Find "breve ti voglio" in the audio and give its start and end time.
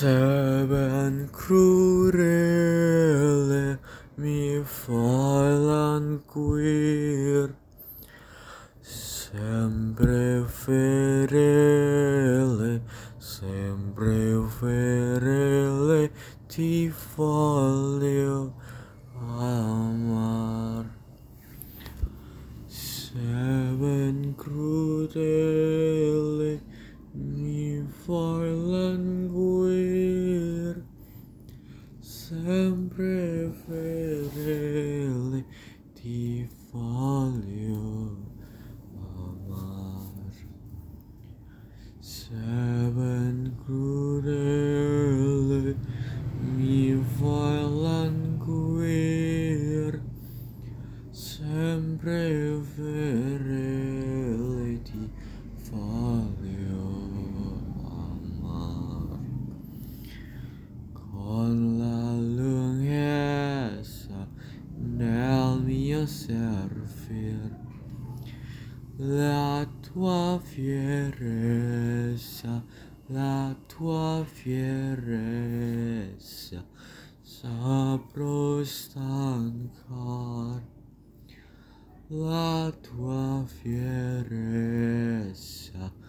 32.96-38.16